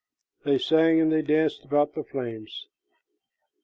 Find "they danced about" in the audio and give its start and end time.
1.11-1.93